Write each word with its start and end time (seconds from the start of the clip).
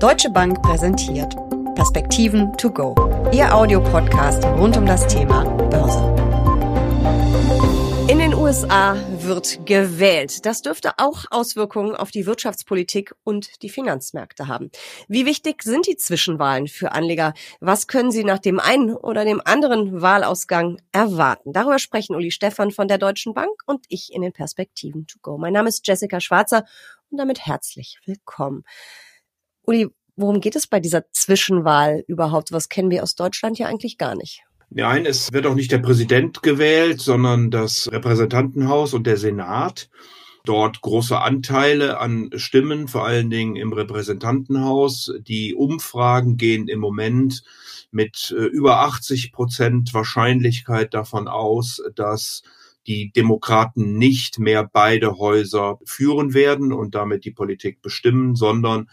Deutsche 0.00 0.30
Bank 0.30 0.62
präsentiert 0.62 1.36
Perspektiven 1.74 2.56
to 2.56 2.70
go. 2.70 2.94
Ihr 3.34 3.54
Audiopodcast 3.54 4.42
rund 4.46 4.74
um 4.78 4.86
das 4.86 5.06
Thema 5.06 5.44
Börse. 5.68 6.00
In 8.10 8.18
den 8.18 8.32
USA 8.32 8.96
wird 9.18 9.66
gewählt. 9.66 10.46
Das 10.46 10.62
dürfte 10.62 10.92
auch 10.96 11.26
Auswirkungen 11.30 11.94
auf 11.94 12.10
die 12.10 12.24
Wirtschaftspolitik 12.24 13.14
und 13.24 13.62
die 13.62 13.68
Finanzmärkte 13.68 14.48
haben. 14.48 14.70
Wie 15.06 15.26
wichtig 15.26 15.62
sind 15.64 15.86
die 15.86 15.98
Zwischenwahlen 15.98 16.66
für 16.66 16.92
Anleger? 16.92 17.34
Was 17.60 17.86
können 17.86 18.10
sie 18.10 18.24
nach 18.24 18.38
dem 18.38 18.58
einen 18.58 18.94
oder 18.94 19.26
dem 19.26 19.42
anderen 19.44 20.00
Wahlausgang 20.00 20.80
erwarten? 20.92 21.52
Darüber 21.52 21.78
sprechen 21.78 22.16
Uli 22.16 22.30
Stephan 22.30 22.70
von 22.70 22.88
der 22.88 22.96
Deutschen 22.96 23.34
Bank 23.34 23.52
und 23.66 23.84
ich 23.90 24.14
in 24.14 24.22
den 24.22 24.32
Perspektiven 24.32 25.06
to 25.06 25.18
go. 25.20 25.36
Mein 25.36 25.52
Name 25.52 25.68
ist 25.68 25.86
Jessica 25.86 26.20
Schwarzer 26.20 26.64
und 27.10 27.18
damit 27.18 27.44
herzlich 27.44 27.98
willkommen. 28.06 28.64
Uli, 29.70 29.86
worum 30.16 30.40
geht 30.40 30.56
es 30.56 30.66
bei 30.66 30.80
dieser 30.80 31.08
Zwischenwahl 31.12 32.02
überhaupt? 32.08 32.50
Was 32.50 32.68
kennen 32.68 32.90
wir 32.90 33.04
aus 33.04 33.14
Deutschland 33.14 33.56
ja 33.56 33.68
eigentlich 33.68 33.98
gar 33.98 34.16
nicht. 34.16 34.42
Nein, 34.68 35.06
es 35.06 35.32
wird 35.32 35.46
auch 35.46 35.54
nicht 35.54 35.70
der 35.70 35.78
Präsident 35.78 36.42
gewählt, 36.42 37.00
sondern 37.00 37.52
das 37.52 37.88
Repräsentantenhaus 37.92 38.94
und 38.94 39.06
der 39.06 39.16
Senat. 39.16 39.88
Dort 40.44 40.80
große 40.80 41.20
Anteile 41.20 42.00
an 42.00 42.30
Stimmen, 42.34 42.88
vor 42.88 43.06
allen 43.06 43.30
Dingen 43.30 43.54
im 43.54 43.72
Repräsentantenhaus. 43.72 45.12
Die 45.20 45.54
Umfragen 45.54 46.36
gehen 46.36 46.66
im 46.66 46.80
Moment 46.80 47.44
mit 47.92 48.34
äh, 48.36 48.42
über 48.46 48.80
80 48.80 49.30
Prozent 49.30 49.94
Wahrscheinlichkeit 49.94 50.94
davon 50.94 51.28
aus, 51.28 51.80
dass 51.94 52.42
die 52.86 53.12
Demokraten 53.12 53.98
nicht 53.98 54.38
mehr 54.38 54.68
beide 54.70 55.18
Häuser 55.18 55.78
führen 55.84 56.34
werden 56.34 56.72
und 56.72 56.94
damit 56.94 57.24
die 57.24 57.30
Politik 57.30 57.82
bestimmen, 57.82 58.34
sondern 58.34 58.88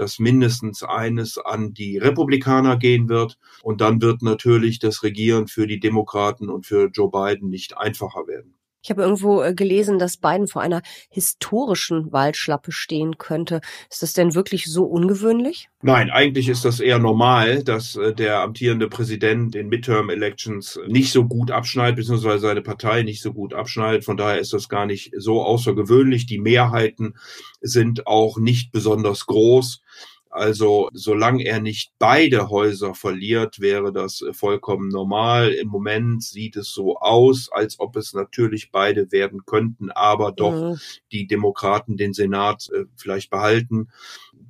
dass 0.00 0.18
mindestens 0.18 0.82
eines 0.82 1.36
an 1.36 1.74
die 1.74 1.98
Republikaner 1.98 2.78
gehen 2.78 3.10
wird. 3.10 3.38
Und 3.62 3.82
dann 3.82 4.00
wird 4.00 4.22
natürlich 4.22 4.78
das 4.78 5.02
Regieren 5.02 5.46
für 5.46 5.66
die 5.66 5.78
Demokraten 5.78 6.48
und 6.48 6.64
für 6.64 6.86
Joe 6.86 7.10
Biden 7.10 7.50
nicht 7.50 7.76
einfacher 7.76 8.26
werden. 8.26 8.54
Ich 8.82 8.90
habe 8.90 9.02
irgendwo 9.02 9.42
äh, 9.42 9.54
gelesen, 9.54 9.98
dass 9.98 10.16
Biden 10.16 10.48
vor 10.48 10.62
einer 10.62 10.82
historischen 11.10 12.12
Wahlschlappe 12.12 12.72
stehen 12.72 13.18
könnte. 13.18 13.60
Ist 13.90 14.02
das 14.02 14.14
denn 14.14 14.34
wirklich 14.34 14.66
so 14.66 14.84
ungewöhnlich? 14.84 15.68
Nein, 15.82 16.10
eigentlich 16.10 16.48
ist 16.48 16.64
das 16.64 16.80
eher 16.80 16.98
normal, 16.98 17.62
dass 17.62 17.96
äh, 17.96 18.14
der 18.14 18.40
amtierende 18.40 18.88
Präsident 18.88 19.54
in 19.54 19.68
Midterm-Elections 19.68 20.80
nicht 20.86 21.12
so 21.12 21.26
gut 21.26 21.50
abschneidet, 21.50 21.96
beziehungsweise 21.96 22.38
seine 22.38 22.62
Partei 22.62 23.02
nicht 23.02 23.20
so 23.22 23.32
gut 23.32 23.52
abschneidet. 23.52 24.04
Von 24.04 24.16
daher 24.16 24.38
ist 24.38 24.52
das 24.52 24.68
gar 24.68 24.86
nicht 24.86 25.12
so 25.16 25.42
außergewöhnlich. 25.42 26.26
Die 26.26 26.38
Mehrheiten 26.38 27.16
sind 27.60 28.06
auch 28.06 28.38
nicht 28.38 28.72
besonders 28.72 29.26
groß. 29.26 29.82
Also 30.30 30.90
solange 30.92 31.44
er 31.44 31.60
nicht 31.60 31.92
beide 31.98 32.50
Häuser 32.50 32.94
verliert, 32.94 33.58
wäre 33.58 33.92
das 33.92 34.22
äh, 34.22 34.32
vollkommen 34.32 34.88
normal. 34.88 35.50
Im 35.50 35.66
Moment 35.66 36.22
sieht 36.22 36.54
es 36.56 36.70
so 36.72 36.96
aus, 36.98 37.50
als 37.50 37.80
ob 37.80 37.96
es 37.96 38.14
natürlich 38.14 38.70
beide 38.70 39.10
werden 39.10 39.44
könnten, 39.44 39.90
aber 39.90 40.30
doch 40.30 40.52
mhm. 40.52 40.80
die 41.10 41.26
Demokraten 41.26 41.96
den 41.96 42.12
Senat 42.12 42.68
äh, 42.72 42.84
vielleicht 42.94 43.30
behalten. 43.30 43.88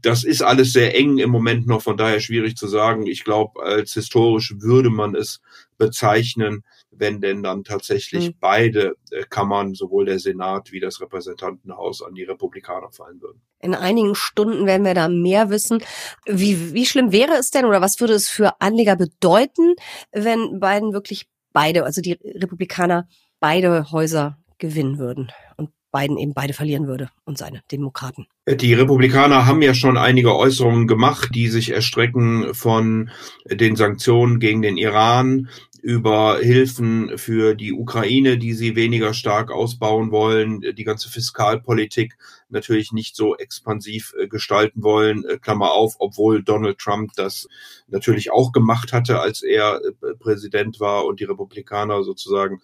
Das 0.02 0.22
ist 0.22 0.42
alles 0.42 0.74
sehr 0.74 0.94
eng 0.94 1.16
im 1.16 1.30
Moment 1.30 1.66
noch, 1.66 1.80
von 1.80 1.96
daher 1.96 2.20
schwierig 2.20 2.56
zu 2.56 2.68
sagen. 2.68 3.06
Ich 3.06 3.24
glaube, 3.24 3.62
als 3.62 3.94
historisch 3.94 4.54
würde 4.58 4.90
man 4.90 5.14
es 5.14 5.40
bezeichnen, 5.78 6.62
wenn 6.90 7.20
denn 7.20 7.42
dann 7.42 7.64
tatsächlich 7.64 8.28
mhm. 8.28 8.34
beide 8.40 8.96
äh, 9.10 9.24
Kammern, 9.28 9.74
sowohl 9.74 10.06
der 10.06 10.18
Senat 10.18 10.72
wie 10.72 10.80
das 10.80 11.00
Repräsentantenhaus, 11.00 12.02
an 12.02 12.14
die 12.14 12.24
Republikaner 12.24 12.90
fallen 12.90 13.20
würden. 13.20 13.40
In 13.60 13.74
einigen 13.74 14.14
Stunden 14.14 14.66
werden 14.66 14.84
wir 14.84 14.94
da 14.94 15.08
mehr 15.08 15.50
wissen. 15.50 15.82
Wie, 16.26 16.72
wie 16.74 16.86
schlimm 16.86 17.12
wäre 17.12 17.34
es 17.34 17.50
denn 17.50 17.64
oder 17.64 17.80
was 17.80 18.00
würde 18.00 18.14
es 18.14 18.28
für 18.28 18.60
Anleger 18.60 18.96
bedeuten, 18.96 19.74
wenn 20.12 20.60
Biden 20.60 20.92
wirklich 20.92 21.28
beide, 21.52 21.84
also 21.84 22.00
die 22.00 22.12
Republikaner, 22.12 23.08
beide 23.38 23.90
Häuser 23.90 24.38
gewinnen 24.58 24.98
würden 24.98 25.32
und 25.56 25.70
Biden 25.92 26.18
eben 26.18 26.34
beide 26.34 26.52
verlieren 26.52 26.86
würde 26.86 27.10
und 27.24 27.36
seine 27.36 27.62
Demokraten. 27.72 28.26
Die 28.46 28.74
Republikaner 28.74 29.46
haben 29.46 29.62
ja 29.62 29.74
schon 29.74 29.96
einige 29.96 30.36
Äußerungen 30.36 30.86
gemacht, 30.86 31.30
die 31.34 31.48
sich 31.48 31.70
erstrecken 31.70 32.54
von 32.54 33.10
den 33.46 33.76
Sanktionen 33.76 34.38
gegen 34.38 34.62
den 34.62 34.76
Iran 34.76 35.48
über 35.82 36.38
Hilfen 36.40 37.16
für 37.16 37.54
die 37.54 37.72
Ukraine, 37.72 38.38
die 38.38 38.52
sie 38.52 38.76
weniger 38.76 39.14
stark 39.14 39.50
ausbauen 39.50 40.10
wollen, 40.10 40.60
die 40.60 40.84
ganze 40.84 41.08
Fiskalpolitik 41.08 42.16
natürlich 42.48 42.92
nicht 42.92 43.16
so 43.16 43.36
expansiv 43.36 44.14
äh, 44.18 44.28
gestalten 44.28 44.82
wollen, 44.82 45.24
äh, 45.24 45.38
Klammer 45.38 45.72
auf, 45.72 45.96
obwohl 45.98 46.42
Donald 46.42 46.78
Trump 46.78 47.12
das 47.16 47.48
natürlich 47.88 48.32
auch 48.32 48.52
gemacht 48.52 48.92
hatte, 48.92 49.20
als 49.20 49.42
er 49.42 49.80
äh, 49.84 50.14
Präsident 50.18 50.80
war 50.80 51.06
und 51.06 51.20
die 51.20 51.24
Republikaner 51.24 52.02
sozusagen 52.02 52.60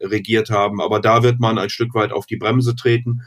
regiert 0.00 0.50
haben. 0.50 0.80
Aber 0.80 1.00
da 1.00 1.22
wird 1.22 1.40
man 1.40 1.58
ein 1.58 1.70
Stück 1.70 1.94
weit 1.94 2.12
auf 2.12 2.26
die 2.26 2.36
Bremse 2.36 2.74
treten 2.76 3.22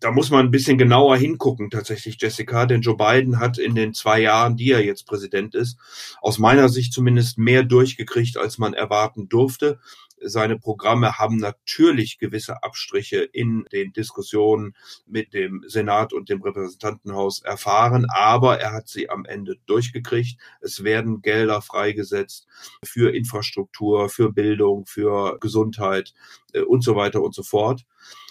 da 0.00 0.10
muss 0.10 0.30
man 0.30 0.46
ein 0.46 0.50
bisschen 0.50 0.78
genauer 0.78 1.16
hingucken, 1.16 1.70
tatsächlich, 1.70 2.16
Jessica, 2.20 2.66
denn 2.66 2.82
Joe 2.82 2.96
Biden 2.96 3.40
hat 3.40 3.58
in 3.58 3.74
den 3.74 3.94
zwei 3.94 4.20
Jahren, 4.20 4.56
die 4.56 4.70
er 4.70 4.84
jetzt 4.84 5.06
Präsident 5.06 5.54
ist, 5.54 5.78
aus 6.20 6.38
meiner 6.38 6.68
Sicht 6.68 6.92
zumindest 6.92 7.38
mehr 7.38 7.62
durchgekriegt, 7.62 8.36
als 8.36 8.58
man 8.58 8.74
erwarten 8.74 9.28
durfte. 9.28 9.78
Seine 10.18 10.58
Programme 10.58 11.18
haben 11.18 11.36
natürlich 11.36 12.18
gewisse 12.18 12.62
Abstriche 12.62 13.18
in 13.18 13.66
den 13.70 13.92
Diskussionen 13.92 14.74
mit 15.06 15.34
dem 15.34 15.62
Senat 15.66 16.12
und 16.14 16.30
dem 16.30 16.42
Repräsentantenhaus 16.42 17.42
erfahren, 17.42 18.06
aber 18.08 18.58
er 18.58 18.72
hat 18.72 18.88
sie 18.88 19.10
am 19.10 19.26
Ende 19.26 19.56
durchgekriegt. 19.66 20.38
Es 20.60 20.84
werden 20.84 21.20
Gelder 21.20 21.60
freigesetzt 21.60 22.46
für 22.82 23.14
Infrastruktur, 23.14 24.08
für 24.08 24.32
Bildung, 24.32 24.86
für 24.86 25.38
Gesundheit 25.38 26.14
äh, 26.52 26.60
und 26.60 26.82
so 26.82 26.96
weiter 26.96 27.22
und 27.22 27.34
so 27.34 27.42
fort. 27.42 27.84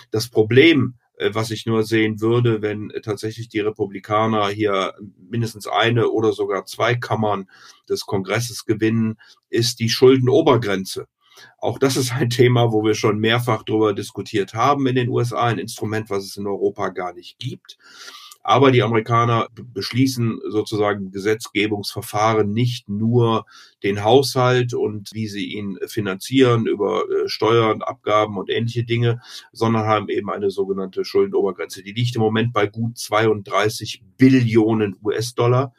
Das 0.10 0.28
Problem 0.28 0.96
was 1.32 1.52
ich 1.52 1.66
nur 1.66 1.84
sehen 1.84 2.22
würde, 2.22 2.62
wenn 2.62 2.92
tatsächlich 3.04 3.50
die 3.50 3.60
Republikaner 3.60 4.48
hier 4.50 4.94
mindestens 5.18 5.68
eine 5.68 6.10
oder 6.10 6.34
sogar 6.34 6.66
zwei 6.66 6.96
Kammern 6.96 7.50
des 7.90 8.06
Kongresses 8.06 8.66
gewinnen, 8.66 9.18
ist 9.50 9.80
die 9.80 9.90
Schuldenobergrenze. 9.90 11.08
Auch 11.58 11.80
das 11.80 11.98
ist 11.98 12.14
ein 12.14 12.30
Thema, 12.32 12.72
wo 12.72 12.84
wir 12.84 12.96
schon 12.96 13.20
mehrfach 13.20 13.64
darüber 13.64 13.94
diskutiert 13.94 14.54
haben 14.54 14.88
in 14.88 14.96
den 14.96 15.10
USA, 15.10 15.46
ein 15.46 15.60
Instrument, 15.60 16.10
was 16.10 16.26
es 16.26 16.38
in 16.38 16.48
Europa 16.48 16.90
gar 16.90 17.14
nicht 17.14 17.40
gibt. 17.40 17.78
Aber 18.48 18.70
die 18.70 18.84
Amerikaner 18.84 19.48
beschließen 19.56 20.40
sozusagen 20.50 21.10
Gesetzgebungsverfahren 21.10 22.54
nicht 22.54 22.88
nur 22.88 23.48
den 23.82 24.04
Haushalt 24.04 24.76
und 24.76 25.10
wie 25.14 25.28
sie 25.28 25.46
ihn 25.46 25.80
finanzieren 25.88 26.68
über 26.68 27.10
äh, 27.10 27.28
Steuern, 27.28 27.82
Abgaben 27.82 28.38
und 28.38 28.52
ähnliche 28.52 28.84
Dinge, 28.84 29.20
sondern 29.52 29.88
haben 29.88 30.10
eben 30.10 30.30
eine 30.30 30.52
sogenannte 30.52 31.06
Schuldenobergrenze. 31.06 31.82
Die 31.82 31.94
liegt 31.94 32.16
im 32.16 32.22
Moment 32.22 32.54
bei 32.54 32.68
gut 32.68 33.00
32 33.00 34.04
Billionen 34.16 34.96
US-Dollar 35.04 35.74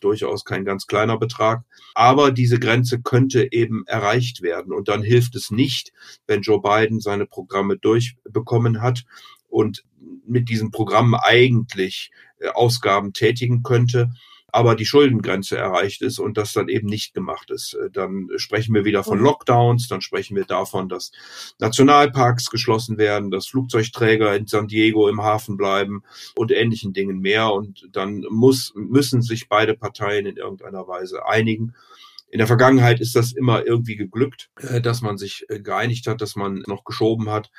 durchaus 0.00 0.44
kein 0.44 0.64
ganz 0.64 0.88
kleiner 0.88 1.18
Betrag. 1.18 1.62
Aber 1.94 2.32
diese 2.32 2.58
Grenze 2.58 3.00
könnte 3.00 3.52
eben 3.52 3.84
erreicht 3.86 4.42
werden. 4.42 4.72
Und 4.72 4.88
dann 4.88 5.02
hilft 5.02 5.36
es 5.36 5.52
nicht, 5.52 5.92
wenn 6.26 6.42
Joe 6.42 6.60
Biden 6.60 6.98
seine 7.00 7.26
Programme 7.26 7.76
durchbekommen 7.78 8.82
hat 8.82 9.04
und 9.48 9.84
mit 10.26 10.48
diesem 10.48 10.70
Programm 10.70 11.14
eigentlich 11.14 12.10
äh, 12.38 12.48
Ausgaben 12.48 13.12
tätigen 13.12 13.62
könnte, 13.62 14.10
aber 14.50 14.74
die 14.74 14.86
Schuldengrenze 14.86 15.58
erreicht 15.58 16.00
ist 16.00 16.18
und 16.18 16.38
das 16.38 16.52
dann 16.52 16.68
eben 16.68 16.88
nicht 16.88 17.12
gemacht 17.12 17.50
ist. 17.50 17.74
Äh, 17.74 17.90
dann 17.90 18.28
sprechen 18.36 18.74
wir 18.74 18.84
wieder 18.84 19.04
von 19.04 19.18
mhm. 19.18 19.24
Lockdowns, 19.24 19.88
dann 19.88 20.00
sprechen 20.00 20.36
wir 20.36 20.44
davon, 20.44 20.88
dass 20.88 21.12
Nationalparks 21.58 22.50
geschlossen 22.50 22.98
werden, 22.98 23.30
dass 23.30 23.48
Flugzeugträger 23.48 24.34
in 24.36 24.46
San 24.46 24.68
Diego 24.68 25.08
im 25.08 25.22
Hafen 25.22 25.56
bleiben 25.56 26.02
und 26.34 26.50
ähnlichen 26.50 26.92
Dingen 26.92 27.20
mehr. 27.20 27.52
Und 27.52 27.88
dann 27.92 28.24
muss, 28.30 28.72
müssen 28.74 29.22
sich 29.22 29.48
beide 29.48 29.74
Parteien 29.74 30.26
in 30.26 30.36
irgendeiner 30.36 30.88
Weise 30.88 31.26
einigen. 31.26 31.74
In 32.30 32.38
der 32.38 32.46
Vergangenheit 32.46 33.00
ist 33.00 33.16
das 33.16 33.32
immer 33.32 33.64
irgendwie 33.64 33.96
geglückt, 33.96 34.50
äh, 34.60 34.80
dass 34.80 35.00
man 35.00 35.16
sich 35.16 35.46
äh, 35.48 35.60
geeinigt 35.60 36.06
hat, 36.06 36.20
dass 36.20 36.36
man 36.36 36.62
noch 36.66 36.84
geschoben 36.84 37.30
hat. 37.30 37.50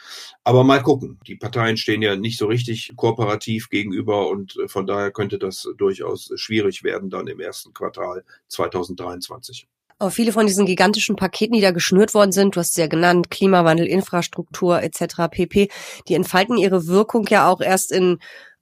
Aber 0.44 0.64
mal 0.64 0.82
gucken. 0.84 1.20
Die 1.26 1.36
Parteien 1.36 1.78
stehen 1.78 2.02
ja 2.02 2.16
nicht 2.16 2.38
so 2.38 2.46
richtig 2.46 2.92
kooperativ 2.96 3.70
gegenüber 3.70 4.30
und 4.30 4.58
äh, 4.58 4.68
von 4.68 4.86
daher 4.86 5.12
könnte 5.12 5.40
das 5.40 5.68
durchaus 5.78 6.32
schwierig 6.36 6.84
werden 6.84 7.10
dann 7.10 7.28
im 7.28 7.40
ersten 7.40 7.74
Quartal 7.74 8.24
2023. 8.48 9.68
Aber 10.02 10.12
viele 10.12 10.32
von 10.32 10.48
diesen 10.48 10.66
gigantischen 10.66 11.18
Paketen, 11.18 11.54
die 11.54 11.62
da 11.62 11.72
geschnürt 11.72 12.14
worden 12.14 12.32
sind, 12.32 12.56
du 12.56 12.62
hast 12.62 12.70
es 12.70 12.78
ja 12.78 12.88
genannt, 12.88 13.30
Klimawandel, 13.30 13.86
Infrastruktur 13.86 14.82
etc. 14.82 15.28
pp., 15.30 15.70
die 16.08 16.14
entfalten 16.14 16.58
ihre 16.58 16.88
Wirkung 16.88 17.28
ja 17.30 17.50
auch 17.50 17.60
erst 17.60 17.92
in 17.92 18.20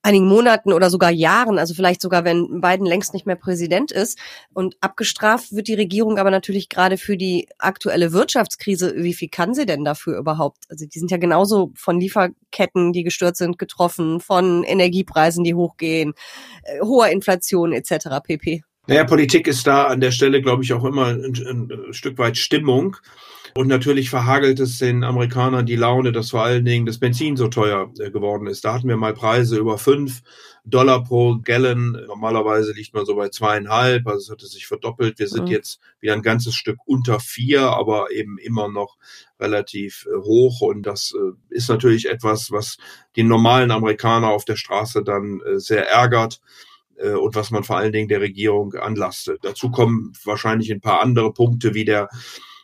einigen 0.07 0.27
Monaten 0.27 0.71
oder 0.71 0.89
sogar 0.89 1.11
Jahren, 1.11 1.59
also 1.59 1.73
vielleicht 1.73 2.01
sogar, 2.01 2.23
wenn 2.23 2.61
Biden 2.61 2.85
längst 2.85 3.13
nicht 3.13 3.25
mehr 3.25 3.35
Präsident 3.35 3.91
ist. 3.91 4.17
Und 4.53 4.77
abgestraft 4.79 5.53
wird 5.53 5.67
die 5.67 5.73
Regierung 5.73 6.17
aber 6.17 6.31
natürlich 6.31 6.69
gerade 6.69 6.97
für 6.97 7.17
die 7.17 7.49
aktuelle 7.57 8.13
Wirtschaftskrise. 8.13 8.93
Wie 8.95 9.13
viel 9.13 9.27
kann 9.27 9.53
sie 9.53 9.65
denn 9.65 9.83
dafür 9.83 10.17
überhaupt? 10.17 10.63
Also 10.69 10.85
die 10.85 10.97
sind 10.97 11.11
ja 11.11 11.17
genauso 11.17 11.71
von 11.75 11.99
Lieferketten, 11.99 12.93
die 12.93 13.03
gestört 13.03 13.35
sind, 13.35 13.59
getroffen, 13.59 14.21
von 14.21 14.63
Energiepreisen, 14.63 15.43
die 15.43 15.55
hochgehen, 15.55 16.13
äh, 16.63 16.79
hoher 16.79 17.09
Inflation 17.09 17.73
etc. 17.73 18.21
pp. 18.23 18.63
Naja, 18.87 19.03
Politik 19.03 19.47
ist 19.47 19.67
da 19.67 19.85
an 19.85 19.99
der 19.99 20.11
Stelle, 20.11 20.41
glaube 20.41 20.63
ich, 20.63 20.73
auch 20.73 20.85
immer 20.85 21.07
ein, 21.07 21.33
ein 21.45 21.93
Stück 21.93 22.17
weit 22.17 22.37
Stimmung. 22.37 22.97
Und 23.53 23.67
natürlich 23.67 24.09
verhagelt 24.09 24.59
es 24.59 24.77
den 24.77 25.03
Amerikanern 25.03 25.65
die 25.65 25.75
Laune, 25.75 26.11
dass 26.11 26.29
vor 26.29 26.43
allen 26.43 26.63
Dingen 26.63 26.85
das 26.85 26.99
Benzin 26.99 27.35
so 27.35 27.47
teuer 27.47 27.91
äh, 27.99 28.11
geworden 28.11 28.45
ist. 28.47 28.63
Da 28.63 28.73
hatten 28.73 28.87
wir 28.87 28.97
mal 28.97 29.13
Preise 29.13 29.57
über 29.57 29.77
fünf 29.77 30.21
Dollar 30.63 31.03
pro 31.03 31.39
Gallon. 31.43 31.93
Normalerweise 32.07 32.71
liegt 32.73 32.93
man 32.93 33.05
so 33.05 33.15
bei 33.15 33.29
zweieinhalb, 33.29 34.05
also 34.05 34.19
es 34.19 34.29
hatte 34.29 34.45
sich 34.45 34.67
verdoppelt. 34.67 35.17
Wir 35.17 35.27
sind 35.27 35.45
mhm. 35.45 35.51
jetzt 35.51 35.79
wieder 35.99 36.13
ein 36.13 36.21
ganzes 36.21 36.53
Stück 36.53 36.77
unter 36.85 37.19
vier, 37.19 37.63
aber 37.63 38.11
eben 38.11 38.37
immer 38.37 38.69
noch 38.69 38.95
relativ 39.39 40.05
äh, 40.05 40.17
hoch. 40.17 40.61
Und 40.61 40.83
das 40.83 41.13
äh, 41.17 41.33
ist 41.49 41.67
natürlich 41.67 42.07
etwas, 42.07 42.51
was 42.51 42.77
die 43.15 43.23
normalen 43.23 43.71
Amerikaner 43.71 44.29
auf 44.29 44.45
der 44.45 44.55
Straße 44.55 45.03
dann 45.03 45.41
sehr 45.55 45.89
ärgert 45.89 46.41
und 47.01 47.35
was 47.35 47.51
man 47.51 47.63
vor 47.63 47.77
allen 47.77 47.91
Dingen 47.91 48.07
der 48.07 48.21
Regierung 48.21 48.73
anlastet. 48.73 49.39
Dazu 49.43 49.69
kommen 49.69 50.13
wahrscheinlich 50.23 50.71
ein 50.71 50.81
paar 50.81 51.01
andere 51.01 51.31
Punkte 51.33 51.73
wie 51.73 51.85
der 51.85 52.09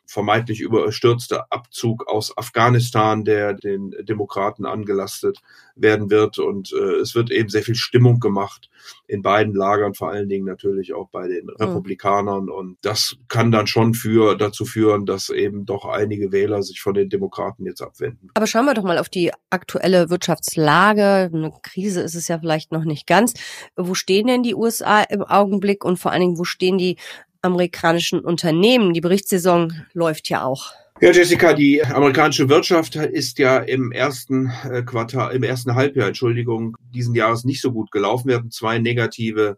vermeintlich 0.06 0.60
überstürzte 0.60 1.52
Abzug 1.52 2.08
aus 2.08 2.38
Afghanistan, 2.38 3.24
der 3.24 3.54
den 3.54 3.96
Demokraten 4.02 4.66
angelastet 4.66 5.40
werden 5.76 6.10
wird. 6.10 6.40
Und 6.40 6.72
äh, 6.74 6.96
es 6.96 7.16
wird 7.16 7.32
eben 7.32 7.50
sehr 7.50 7.64
viel 7.64 7.76
Stimmung 7.76 8.20
gemacht 8.20 8.70
in 9.08 9.22
beiden 9.22 9.56
Lagern, 9.56 9.94
vor 9.94 10.10
allen 10.10 10.30
Dingen 10.30 10.46
natürlich 10.46 10.94
auch 10.94 11.10
bei 11.10 11.28
den 11.28 11.50
Republikanern. 11.50 12.50
Und 12.50 12.78
das 12.82 13.16
kann 13.28 13.52
dann 13.52 13.68
schon 13.68 13.94
für, 13.94 14.36
dazu 14.36 14.66
führen, 14.66 15.06
dass 15.06 15.30
eben 15.30 15.66
doch 15.66 15.86
einige 15.86 16.32
Wähler 16.32 16.62
sich 16.64 16.82
von 16.82 16.94
den 16.94 17.10
Demokraten 17.10 17.66
jetzt 17.66 17.82
abwenden. 17.82 18.30
Aber 18.34 18.48
schauen 18.48 18.66
wir 18.66 18.74
doch 18.74 18.84
mal 18.84 18.98
auf 18.98 19.10
die 19.10 19.32
aktuelle 19.50 20.10
Wirtschaftslage. 20.10 21.32
Eine 21.34 21.52
Krise 21.62 22.02
ist 22.02 22.16
es 22.16 22.28
ja 22.28 22.40
vielleicht 22.40 22.72
noch 22.72 22.84
nicht 22.84 23.08
ganz. 23.08 23.34
Wo 23.76 23.94
stehen 23.94 24.28
denn 24.28 24.44
die 24.44 24.56
USA 24.56 25.02
im 25.02 25.24
Augenblick 25.24 25.86
und 25.86 25.98
vor 25.98 26.12
allen 26.12 26.22
Dingen, 26.22 26.38
wo 26.38 26.44
stehen 26.44 26.78
die 26.78 26.98
amerikanischen 27.44 28.19
Unternehmen. 28.19 28.94
Die 28.94 29.01
Berichtssaison 29.01 29.74
läuft 29.94 30.30
ja 30.30 30.44
auch. 30.44 30.72
Ja, 31.01 31.12
Jessica, 31.12 31.54
die 31.54 31.84
amerikanische 31.84 32.48
Wirtschaft 32.50 32.95
ist 32.95 33.38
ja 33.38 33.57
im 33.57 33.92
ersten 33.92 34.51
äh, 34.63 34.84
Quartal, 34.84 35.36
im 35.36 35.44
ersten 35.44 35.75
Halbjahr, 35.75 36.07
Entschuldigung, 36.07 36.78
diesen 36.94 37.13
Jahres 37.13 37.44
nicht 37.44 37.62
so 37.62 37.72
gut 37.72 37.92
gelaufen. 37.92 38.30
Wir 38.30 38.38
hatten 38.38 38.51
zwei 38.51 38.80
negative 38.80 39.57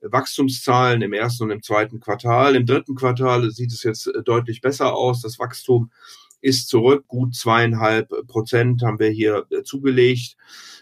Wachstumszahlen 0.00 1.02
im 1.02 1.12
ersten 1.12 1.44
und 1.44 1.50
im 1.50 1.62
zweiten 1.62 2.00
Quartal. 2.00 2.56
Im 2.56 2.64
dritten 2.64 2.94
Quartal 2.94 3.50
sieht 3.50 3.72
es 3.72 3.82
jetzt 3.82 4.06
äh, 4.06 4.22
deutlich 4.22 4.60
besser 4.60 4.94
aus. 4.94 5.20
Das 5.20 5.38
Wachstum 5.38 5.90
ist 6.40 6.68
zurück. 6.68 7.04
Gut 7.08 7.34
zweieinhalb 7.34 8.08
Prozent 8.26 8.82
haben 8.82 8.98
wir 8.98 9.10
hier 9.10 9.46
äh, 9.50 9.62
zugelegt. 9.62 10.36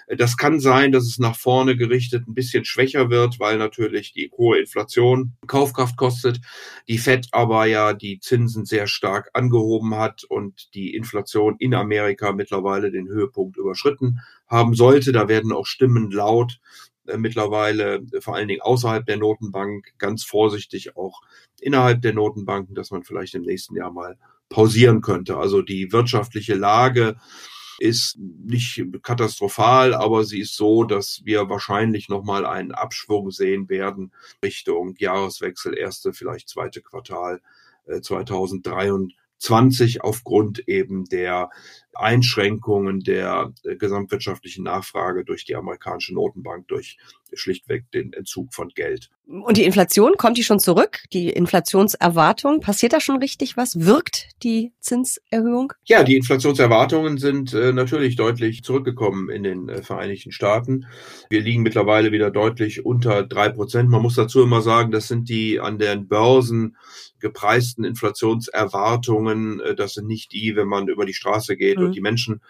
Das 0.09 0.37
kann 0.37 0.61
sein, 0.61 0.93
dass 0.93 1.05
es 1.05 1.19
nach 1.19 1.37
vorne 1.37 1.77
gerichtet 1.77 2.29
ein 2.29 2.35
bisschen 2.35 2.65
schwächer 2.65 3.11
wird, 3.11 3.41
weil 3.41 3.59
natürlich 3.59 4.13
die 4.13 4.31
hohe 4.37 4.61
Inflation 4.61 5.33
Kaufkraft 5.49 5.97
kostet, 5.97 6.41
die 6.87 6.99
Fed 6.99 7.27
aber 7.33 7.67
ja 7.67 7.93
die 7.93 8.21
Zinsen 8.21 8.65
sehr 8.65 8.87
stark 8.87 9.31
angehoben 9.33 9.97
hat 9.97 10.23
und 10.23 10.73
die 10.75 10.95
Inflation 10.95 11.57
in 11.59 11.75
Amerika 11.75 12.31
mittlerweile 12.31 12.93
den 12.93 13.09
Höhepunkt 13.09 13.57
überschritten 13.57 14.21
haben 14.47 14.75
sollte. 14.75 15.11
Da 15.11 15.27
werden 15.27 15.53
auch 15.53 15.67
Stimmen 15.67 16.13
laut, 16.13 16.61
äh, 17.07 17.17
mittlerweile 17.17 18.01
vor 18.21 18.37
allen 18.37 18.47
Dingen 18.47 18.63
außerhalb 18.63 19.05
der 19.07 19.17
Notenbank, 19.17 19.93
ganz 19.99 20.23
vorsichtig 20.23 20.97
auch 20.97 21.23
innerhalb 21.61 22.01
der 22.03 22.15
Notenbanken, 22.15 22.77
dass 22.77 22.93
man 22.93 23.03
vielleicht 23.03 23.35
im 23.35 23.43
nächsten 23.43 23.75
Jahr 23.75 23.93
mal 23.93 24.17
pausieren 24.49 25.01
könnte. 25.01 25.37
Also 25.37 25.63
die 25.63 25.93
wirtschaftliche 25.93 26.55
Lage 26.55 27.17
ist 27.79 28.19
nicht 28.19 28.83
katastrophal, 29.03 29.95
aber 29.95 30.25
sie 30.25 30.41
ist 30.41 30.57
so, 30.57 30.85
dass 30.85 31.21
wir 31.25 31.49
wahrscheinlich 31.51 32.09
nochmal 32.09 32.47
einen 32.47 32.73
Abschwung 32.73 33.31
sehen 33.31 33.69
werden 33.69 34.13
Richtung 34.43 34.95
Jahreswechsel, 34.99 35.77
erste, 35.77 36.13
vielleicht 36.13 36.49
zweite 36.49 36.81
Quartal 36.81 37.41
2023 38.01 39.97
äh, 39.97 40.01
aufgrund 40.01 40.67
eben 40.69 41.05
der 41.05 41.51
Einschränkungen 41.99 43.01
der 43.01 43.53
äh, 43.65 43.77
gesamtwirtschaftlichen 43.77 44.65
Nachfrage 44.65 45.25
durch 45.25 45.45
die 45.45 45.57
amerikanische 45.57 46.15
Notenbank, 46.15 46.69
durch 46.69 46.97
schlichtweg 47.33 47.91
den 47.93 48.13
Entzug 48.13 48.55
von 48.55 48.69
Geld. 48.69 49.11
Und 49.27 49.57
die 49.57 49.65
Inflation, 49.65 50.15
kommt 50.17 50.39
die 50.39 50.45
schon 50.45 50.61
zurück? 50.61 51.03
Die 51.13 51.31
Inflationserwartung, 51.31 52.61
passiert 52.61 52.93
da 52.93 53.01
schon 53.01 53.19
richtig 53.19 53.57
was? 53.57 53.81
Wirkt 53.81 54.29
die 54.45 54.73
Zinserhöhung? 54.79 55.73
Ja, 55.85 56.05
die 56.05 56.17
Inflationserwartungen 56.17 57.19
sind 57.19 57.53
äh, 57.53 57.73
natürlich 57.73 58.15
deutlich 58.15 58.63
zurückgekommen 58.63 59.29
in 59.29 59.43
den 59.43 59.69
äh, 59.69 59.83
Vereinigten 59.83 60.31
Staaten. 60.31 60.87
Wir 61.29 61.41
liegen 61.41 61.63
mittlerweile 61.63 62.13
wieder 62.13 62.31
deutlich 62.31 62.85
unter 62.87 63.25
drei 63.25 63.49
Prozent. 63.49 63.91
Man 63.91 64.03
muss 64.03 64.15
dazu 64.15 64.43
immer 64.43 64.63
sagen, 64.63 64.93
das 64.93 65.09
sind 65.09 65.29
die 65.29 65.59
an 65.59 65.79
den 65.79 66.07
Börsen 66.07 66.77
gepreisten 67.19 67.85
Inflationserwartungen. 67.85 69.61
Das 69.77 69.95
sind 69.95 70.07
nicht 70.07 70.33
die, 70.33 70.55
wenn 70.55 70.69
man 70.69 70.87
über 70.87 71.05
die 71.05 71.15
Straße 71.15 71.57
geht 71.57 71.79
mhm. 71.79 71.86
Und 71.87 71.97
die 71.97 72.01
Menschen 72.01 72.43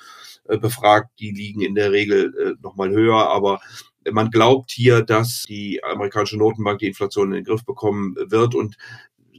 äh, 0.48 0.58
befragt, 0.58 1.10
die 1.20 1.30
liegen 1.30 1.60
in 1.60 1.74
der 1.74 1.92
Regel 1.92 2.34
äh, 2.34 2.62
nochmal 2.62 2.90
höher, 2.90 3.28
aber 3.28 3.60
man 4.12 4.30
glaubt 4.30 4.70
hier, 4.70 5.02
dass 5.02 5.44
die 5.48 5.82
amerikanische 5.82 6.36
Notenbank 6.36 6.78
die 6.78 6.86
Inflation 6.86 7.28
in 7.28 7.34
den 7.34 7.44
Griff 7.44 7.64
bekommen 7.64 8.14
wird. 8.16 8.54
Und 8.54 8.76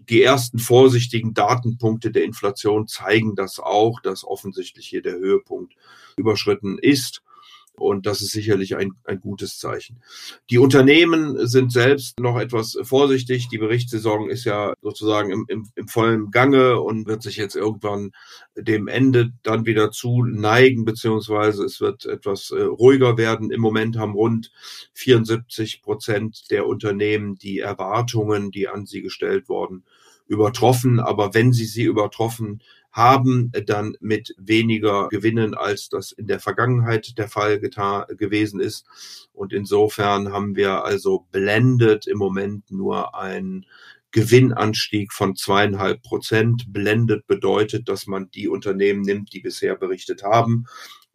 die 0.09 0.21
ersten 0.21 0.59
vorsichtigen 0.59 1.33
Datenpunkte 1.33 2.11
der 2.11 2.23
Inflation 2.23 2.87
zeigen 2.87 3.35
das 3.35 3.59
auch, 3.59 3.99
dass 4.01 4.25
offensichtlich 4.25 4.87
hier 4.87 5.01
der 5.01 5.15
Höhepunkt 5.15 5.73
überschritten 6.17 6.77
ist. 6.79 7.21
Und 7.79 8.07
das 8.07 8.21
ist 8.21 8.31
sicherlich 8.31 8.75
ein, 8.75 8.93
ein 9.03 9.19
gutes 9.19 9.59
Zeichen. 9.59 10.01
Die 10.49 10.57
Unternehmen 10.57 11.47
sind 11.47 11.71
selbst 11.71 12.19
noch 12.19 12.39
etwas 12.39 12.77
vorsichtig. 12.81 13.49
Die 13.49 13.59
Berichtssaison 13.59 14.29
ist 14.29 14.45
ja 14.45 14.73
sozusagen 14.81 15.31
im, 15.31 15.45
im, 15.47 15.69
im 15.75 15.87
vollen 15.87 16.31
Gange 16.31 16.79
und 16.81 17.05
wird 17.05 17.21
sich 17.21 17.37
jetzt 17.37 17.55
irgendwann 17.55 18.11
dem 18.55 18.87
Ende 18.87 19.31
dann 19.43 19.65
wieder 19.67 19.91
zu 19.91 20.23
neigen, 20.23 20.85
beziehungsweise 20.85 21.63
es 21.65 21.79
wird 21.79 22.05
etwas 22.05 22.49
äh, 22.49 22.63
ruhiger 22.63 23.17
werden. 23.17 23.51
Im 23.51 23.61
Moment 23.61 23.97
haben 23.97 24.13
rund 24.13 24.51
74 24.93 25.83
Prozent 25.83 26.49
der 26.49 26.65
Unternehmen 26.65 27.35
die 27.35 27.59
Erwartungen, 27.59 28.49
die 28.49 28.67
an 28.67 28.87
sie 28.87 29.03
gestellt 29.03 29.49
wurden, 29.49 29.83
übertroffen. 30.25 30.99
Aber 30.99 31.35
wenn 31.35 31.53
sie 31.53 31.65
sie 31.65 31.83
übertroffen 31.83 32.61
haben, 32.97 33.51
dann 33.65 33.95
mit 34.01 34.35
weniger 34.37 35.07
Gewinnen, 35.07 35.53
als 35.53 35.87
das 35.87 36.11
in 36.11 36.27
der 36.27 36.39
Vergangenheit 36.39 37.17
der 37.17 37.29
Fall 37.29 37.59
getan, 37.59 38.05
gewesen 38.17 38.59
ist. 38.59 38.85
Und 39.33 39.53
insofern 39.53 40.33
haben 40.33 40.55
wir 40.55 40.83
also 40.83 41.27
blendet 41.31 42.07
im 42.07 42.17
Moment 42.17 42.71
nur 42.71 43.15
ein 43.15 43.65
Gewinnanstieg 44.11 45.13
von 45.13 45.35
zweieinhalb 45.35 46.01
Prozent. 46.01 46.65
Blendet 46.73 47.27
bedeutet, 47.27 47.87
dass 47.87 48.07
man 48.07 48.31
die 48.31 48.47
Unternehmen 48.47 49.01
nimmt, 49.01 49.31
die 49.31 49.41
bisher 49.41 49.75
berichtet 49.75 50.23
haben 50.23 50.65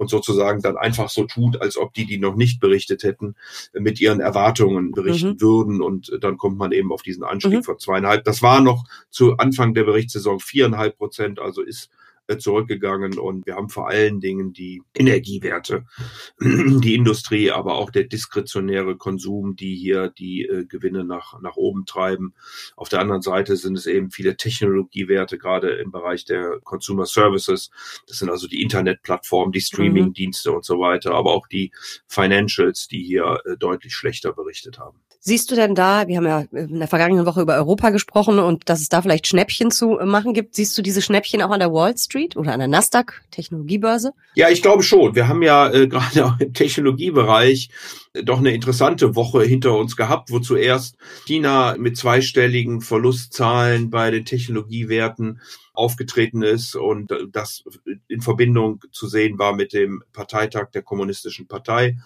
und 0.03 0.09
sozusagen 0.09 0.61
dann 0.61 0.77
einfach 0.77 1.09
so 1.09 1.25
tut, 1.25 1.63
als 1.63 1.79
ob 1.79 1.95
die, 1.95 2.05
die 2.05 2.19
noch 2.19 2.35
nicht 2.35 2.61
berichtet 2.61 3.05
hätten, 3.05 3.37
mit 3.73 4.01
ihren 4.01 4.21
Erwartungen 4.21 4.91
berichten 4.91 5.35
mhm. 5.35 5.41
würden. 5.41 5.81
Und 5.81 6.19
dann 6.21 6.37
kommt 6.37 6.59
man 6.59 6.73
eben 6.73 6.93
auf 6.93 7.03
diesen 7.03 7.23
Anstieg 7.23 7.53
mhm. 7.53 7.63
von 7.63 7.79
zweieinhalb. 7.79 8.25
Das 8.25 8.43
war 8.43 8.61
noch 8.61 8.85
zu 9.11 9.37
Anfang 9.37 9.75
der 9.75 9.85
Berichtssaison 9.85 10.41
viereinhalb 10.41 10.99
Prozent, 10.99 11.39
also 11.39 11.63
ist 11.63 11.87
äh, 11.87 12.02
zurückgegangen 12.39 13.19
und 13.19 13.47
wir 13.47 13.57
haben 13.57 13.69
vor 13.69 13.89
allen 13.89 14.21
Dingen 14.21 14.53
die 14.53 14.83
Energiewerte, 14.95 15.85
die 16.41 16.95
Industrie, 16.95 17.51
aber 17.51 17.75
auch 17.75 17.91
der 17.91 18.05
diskretionäre 18.05 18.97
Konsum, 18.97 19.57
die 19.57 19.75
hier 19.75 20.09
die 20.09 20.45
äh, 20.45 20.65
Gewinne 20.65 21.05
nach, 21.05 21.41
nach 21.41 21.57
oben 21.57 21.87
treiben. 21.87 22.35
Auf 22.77 22.89
der 22.89 23.01
anderen 23.01 23.23
Seite 23.23 23.57
sind 23.57 23.77
es 23.77 23.87
eben 23.87 24.11
viele 24.11 24.37
Technologiewerte, 24.37 25.39
gerade 25.39 25.71
im 25.71 25.91
Bereich 25.91 26.25
der 26.25 26.61
Consumer 26.65 27.07
Services. 27.07 27.71
Das 28.07 28.19
sind 28.19 28.31
also 28.31 28.47
die 28.47 28.63
Internetplattformen, 28.63 29.53
die 29.53 29.61
Streamingdienste 29.61 30.51
mhm. 30.51 30.57
und 30.57 30.65
so 30.65 30.79
weiter, 30.81 31.15
aber 31.15 31.33
auch 31.33 31.47
die 31.47 31.73
Financials, 32.07 32.89
die 32.89 33.03
hier 33.03 33.41
äh, 33.45 33.57
deutlich 33.57 33.95
schlechter 33.95 34.33
berichtet 34.33 34.79
haben. 34.79 34.99
Siehst 35.25 35.53
du 35.53 35.55
denn 35.55 35.77
da, 35.77 36.09
wir 36.09 36.17
haben 36.17 36.27
ja 36.27 36.45
in 36.51 36.81
der 36.81 36.89
vergangenen 36.89 37.27
Woche 37.27 37.43
über 37.43 37.55
Europa 37.55 37.91
gesprochen 37.91 38.41
und 38.41 38.69
dass 38.69 38.81
es 38.81 38.89
da 38.89 39.03
vielleicht 39.03 39.29
Schnäppchen 39.29 39.71
zu 39.71 40.01
machen 40.05 40.35
gibt. 40.35 40.57
Siehst 40.57 40.77
du 40.77 40.83
diese 40.83 41.01
Schnäppchen 41.01 41.43
auch 41.43 41.53
an 41.53 41.61
der 41.61 41.73
Wall 41.73 41.97
Street 41.97 42.37
oder 42.37 42.53
an 42.53 42.59
der 42.59 42.67
Nasdaq, 42.67 43.23
Technologiebörse? 43.31 44.15
Ja, 44.35 44.49
ich 44.49 44.63
glaube 44.63 44.83
schon. 44.83 45.15
Wir 45.15 45.29
haben 45.29 45.43
ja 45.43 45.71
äh, 45.71 45.87
gerade 45.89 46.27
auch 46.27 46.41
im 46.41 46.53
Technologiebereich 46.53 47.71
doch 48.15 48.39
eine 48.39 48.53
interessante 48.53 49.15
Woche 49.17 49.43
hinter 49.43 49.77
uns 49.77 49.97
gehabt, 49.97 50.31
wo 50.31 50.39
zuerst 50.39 50.97
China 51.25 51.77
mit 51.79 51.97
zweistelligen 51.97 52.83
Verlustzahlen 52.83 53.89
bei 53.91 54.11
den 54.11 54.27
Technologiewerten 54.27 55.41
aufgetreten 55.73 56.43
ist 56.43 56.77
und 56.77 57.11
das 57.31 57.65
in 58.09 58.21
Verbindung 58.21 58.81
zu 58.93 59.07
sehen 59.07 59.39
war 59.39 59.55
mit 59.55 59.73
dem 59.73 60.05
Parteitag 60.13 60.71
der 60.73 60.83
Kommunistischen 60.83 61.49
Partei. 61.49 61.97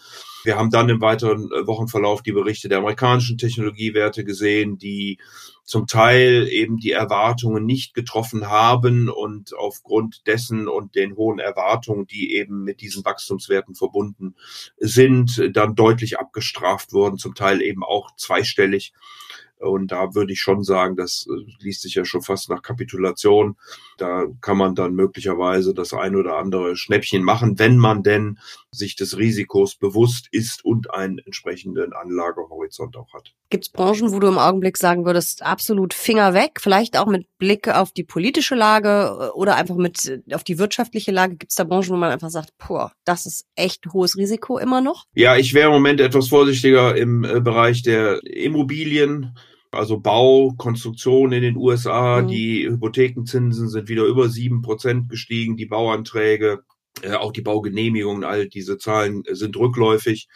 Wir 0.45 0.57
haben 0.57 0.71
dann 0.71 0.89
im 0.89 1.01
weiteren 1.01 1.51
Wochenverlauf 1.51 2.23
die 2.23 2.31
Berichte 2.31 2.69
der 2.69 2.79
amerikanischen 2.79 3.37
Technologiewerte 3.37 4.23
gesehen, 4.23 4.79
die 4.79 5.19
zum 5.67 5.87
Teil 5.87 6.49
eben 6.49 6.79
die 6.79 6.93
Erwartungen 6.93 7.67
nicht 7.67 7.93
getroffen 7.93 8.49
haben 8.49 9.09
und 9.09 9.53
aufgrund 9.55 10.27
dessen 10.27 10.69
und 10.69 10.95
den 10.95 11.17
hohen 11.17 11.41
Erwartungen, 11.41 12.07
die 12.07 12.35
eben 12.35 12.63
mit 12.63 12.81
diesen 12.81 13.05
Wachstumswerten 13.05 13.75
verbunden 13.75 14.37
sind, 14.79 15.51
dann 15.53 15.75
deutlich 15.75 16.19
abgestraft 16.19 16.93
wurden, 16.93 17.19
zum 17.19 17.35
Teil 17.35 17.61
eben 17.61 17.83
auch 17.83 18.15
zweistellig. 18.17 18.93
Und 19.59 19.91
da 19.91 20.15
würde 20.15 20.33
ich 20.33 20.41
schon 20.41 20.63
sagen, 20.63 20.97
das 20.97 21.27
äh, 21.29 21.53
liest 21.61 21.83
sich 21.83 21.95
ja 21.95 22.05
schon 22.05 22.23
fast 22.23 22.51
nach 22.51 22.63
Kapitulation. 22.63 23.57
Da 23.97 24.27
kann 24.41 24.59
man 24.59 24.75
dann 24.75 24.95
möglicherweise 24.95 25.73
das 25.73 25.95
ein 25.95 26.15
oder 26.17 26.37
andere 26.37 26.77
Schnäppchen 26.77 27.23
machen, 27.23 27.59
wenn 27.59 27.79
man 27.79 28.03
denn 28.03 28.39
sich 28.71 28.97
des 28.97 29.17
Risikos 29.17 29.77
bewusst 29.77 30.29
ist 30.31 30.65
und 30.65 30.93
einen 30.93 31.19
entsprechenden 31.19 31.93
Anlagehorizont 31.93 32.97
auch 32.97 33.15
hat. 33.15 33.33
Gibt 33.49 33.65
es 33.65 33.71
Branchen, 33.71 34.13
wo 34.13 34.19
du 34.19 34.29
im 34.29 34.39
Augenblick 34.39 34.77
sagen 34.77 35.07
würdest, 35.07 35.43
absolut 35.43 35.95
Finger 35.95 36.35
weg, 36.35 36.59
vielleicht 36.61 36.99
auch 36.99 37.07
mit 37.07 37.27
Blick 37.39 37.69
auf 37.69 37.93
die 37.93 38.05
politische 38.05 38.55
Lage 38.55 38.89
äh, 39.21 39.29
oder 39.31 39.57
einfach 39.57 39.77
mit 39.77 40.05
äh, 40.05 40.35
auf 40.35 40.45
die 40.45 40.59
wirtschaftliche 40.59 41.13
Lage? 41.13 41.37
Gibt 41.37 41.53
es 41.53 41.57
da 41.57 41.65
Branchen, 41.65 41.91
wo 41.91 41.97
man 41.97 42.13
einfach 42.13 42.31
sagt, 42.31 42.51
boah, 42.59 42.93
das 43.05 43.25
ist 43.25 43.47
echt 43.55 43.87
hohes 43.93 44.17
Risiko 44.17 44.59
immer 44.59 44.81
noch? 44.81 45.05
Ja, 45.15 45.37
ich 45.37 45.55
wäre 45.55 45.69
im 45.69 45.75
Moment 45.75 46.01
etwas 46.01 46.29
vorsichtiger 46.29 46.97
im 46.97 47.23
Bereich 47.23 47.83
der 47.83 48.21
Immobilien 48.25 49.37
also 49.73 49.99
Bau, 49.99 50.53
Konstruktion 50.57 51.33
in 51.33 51.43
den 51.43 51.57
USA, 51.57 52.23
mhm. 52.23 52.29
die 52.29 52.69
Hypothekenzinsen 52.69 53.69
sind 53.69 53.89
wieder 53.89 54.05
über 54.05 54.29
sieben 54.29 54.63
Prozent 54.63 55.09
gestiegen, 55.09 55.57
die 55.57 55.67
Bauanträge, 55.67 56.61
äh, 57.03 57.13
auch 57.13 57.33
die 57.33 57.43
Baugenehmigungen, 57.43 58.25
all 58.25 58.49
diese 58.49 58.79
Zahlen 58.79 59.23
sind 59.31 59.57
rückläufig. 59.57 60.29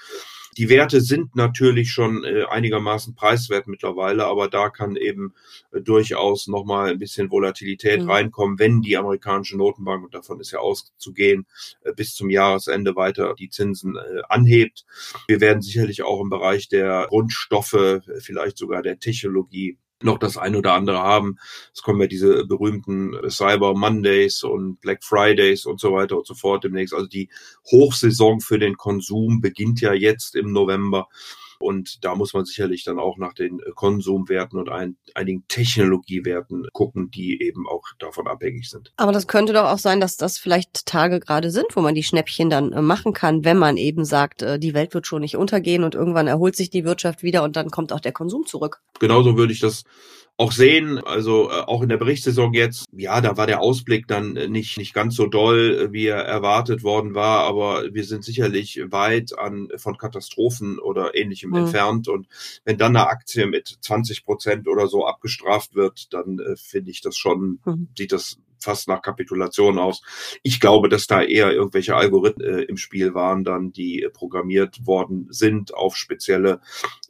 Die 0.57 0.69
Werte 0.69 1.01
sind 1.01 1.37
natürlich 1.37 1.91
schon 1.91 2.25
äh, 2.25 2.45
einigermaßen 2.45 3.15
preiswert 3.15 3.67
mittlerweile, 3.67 4.27
aber 4.27 4.49
da 4.49 4.69
kann 4.69 4.97
eben 4.97 5.35
äh, 5.73 5.81
durchaus 5.81 6.49
nochmal 6.49 6.91
ein 6.91 6.99
bisschen 6.99 7.31
Volatilität 7.31 8.03
mhm. 8.03 8.11
reinkommen, 8.11 8.59
wenn 8.59 8.83
die 8.83 8.97
amerikanische 8.97 9.57
Notenbank, 9.57 10.05
und 10.05 10.15
davon 10.15 10.41
ist 10.41 10.51
ja 10.51 10.59
auszugehen, 10.59 11.47
äh, 11.83 11.93
bis 11.93 12.15
zum 12.15 12.31
Jahresende 12.31 12.97
weiter 12.97 13.35
die 13.39 13.49
Zinsen 13.49 13.97
anhebt. 14.29 14.85
Wir 15.29 15.41
werden 15.41 15.63
sicherlich 15.63 16.03
auch 16.03 16.21
im 16.21 16.31
Bereich 16.31 16.69
der 16.69 17.07
Grundstoffe, 17.09 18.01
vielleicht 18.21 18.59
sogar 18.59 18.83
der 18.83 18.99
Technologie 18.99 19.79
noch 20.03 20.19
das 20.19 20.37
ein 20.37 20.57
oder 20.57 20.75
andere 20.75 20.99
haben. 20.99 21.39
Es 21.75 21.83
kommen 21.83 22.01
ja 22.01 22.07
diese 22.07 22.45
berühmten 22.47 23.15
Cyber 23.29 23.75
Mondays 23.75 24.43
und 24.43 24.81
Black 24.81 25.05
Fridays 25.05 25.67
und 25.67 25.81
so 25.81 25.93
weiter 25.93 26.17
und 26.17 26.27
so 26.27 26.35
fort 26.35 26.65
demnächst. 26.65 26.95
Also 26.95 27.07
die 27.07 27.29
Hochsaison 27.71 28.41
für 28.41 28.59
den 28.59 28.77
Konsum 28.77 29.41
beginnt 29.41 29.81
ja 29.81 29.93
jetzt 29.93 30.37
im 30.37 30.53
November. 30.53 31.09
Und 31.61 32.05
da 32.05 32.15
muss 32.15 32.33
man 32.33 32.45
sicherlich 32.45 32.85
dann 32.85 32.99
auch 32.99 33.19
nach 33.19 33.35
den 33.35 33.61
Konsumwerten 33.75 34.59
und 34.59 34.71
ein, 34.71 34.97
einigen 35.15 35.45
Technologiewerten 35.47 36.67
gucken, 36.73 37.11
die 37.11 37.43
eben 37.43 37.69
auch 37.69 37.85
davon 37.99 38.27
abhängig 38.27 38.71
sind. 38.71 38.93
Aber 38.97 39.13
das 39.13 39.27
könnte 39.27 39.53
doch 39.53 39.65
auch 39.65 39.79
sein, 39.79 40.01
dass 40.01 40.17
das 40.17 40.39
vielleicht 40.39 40.87
Tage 40.87 41.21
gerade 41.21 41.51
sind, 41.51 41.67
wo 41.75 41.81
man 41.81 41.95
die 41.95 42.03
Schnäppchen 42.03 42.51
dann 42.51 42.73
äh, 42.73 42.83
machen 42.83 43.13
kann, 43.13 43.45
wenn 43.45 43.59
man 43.59 43.77
eben 43.77 44.05
sagt, 44.05 44.43
äh, 44.43 44.59
die 44.59 44.75
Welt 44.75 44.95
wird 44.95 45.07
schon 45.07 45.21
nicht 45.21 45.37
untergehen 45.37 45.85
und 45.85 45.95
irgendwann 45.95 46.27
erholt 46.27 46.57
sich 46.57 46.71
die 46.71 46.85
Wirtschaft 46.85 47.23
wieder 47.23 47.43
und 47.43 47.57
dann 47.57 47.71
kommt 47.71 47.93
auch 47.93 48.01
der 48.01 48.13
Konsum 48.13 48.47
zurück. 48.47 48.81
Genauso 48.99 49.37
würde 49.37 49.53
ich 49.53 49.61
das 49.61 49.85
auch 50.41 50.53
sehen, 50.53 50.97
also 50.97 51.51
äh, 51.51 51.61
auch 51.67 51.83
in 51.83 51.91
der 51.91 51.99
Berichtssaison 51.99 52.55
jetzt, 52.55 52.87
ja, 52.97 53.21
da 53.21 53.37
war 53.37 53.47
der 53.47 53.61
Ausblick 53.61 54.09
dann 54.09 54.33
nicht, 54.33 54.79
nicht 54.79 54.95
ganz 54.95 55.15
so 55.15 55.27
doll, 55.27 55.93
wie 55.93 56.07
er 56.07 56.25
erwartet 56.25 56.83
worden 56.83 57.15
war, 57.15 57.41
aber 57.41 57.93
wir 57.93 58.05
sind 58.05 58.25
sicherlich 58.25 58.81
weit 58.87 59.39
an 59.39 59.69
von 59.77 59.99
Katastrophen 59.99 60.79
oder 60.79 61.15
ähnlichem 61.15 61.51
mhm. 61.51 61.57
entfernt. 61.57 62.09
Und 62.09 62.27
wenn 62.65 62.79
dann 62.79 62.97
eine 62.97 63.09
Aktie 63.09 63.47
mit 63.47 63.69
20 63.83 64.25
Prozent 64.25 64.67
oder 64.67 64.87
so 64.87 65.05
abgestraft 65.05 65.75
wird, 65.75 66.15
dann 66.15 66.39
äh, 66.39 66.57
finde 66.57 66.91
ich 66.91 67.03
das 67.03 67.19
schon, 67.19 67.61
mhm. 67.67 67.89
sieht 67.95 68.13
das 68.13 68.39
fast 68.63 68.89
nach 68.89 69.03
Kapitulation 69.03 69.79
aus. 69.79 70.03
Ich 70.43 70.61
glaube, 70.61 70.89
dass 70.89 71.07
da 71.07 71.23
eher 71.23 71.53
irgendwelche 71.53 71.97
Algorithmen 71.97 72.47
äh, 72.47 72.63
im 72.63 72.77
Spiel 72.77 73.15
waren, 73.15 73.45
dann 73.45 73.73
die 73.73 74.03
äh, 74.03 74.11
programmiert 74.11 74.87
worden 74.87 75.27
sind 75.31 75.75
auf 75.75 75.97
spezielle 75.97 76.61